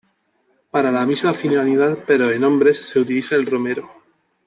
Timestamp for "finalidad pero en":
1.31-2.43